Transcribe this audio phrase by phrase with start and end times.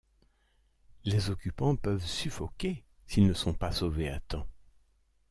[1.03, 4.47] Les occupants peuvent suffoquer s'ils ne sont pas sauvés à temps.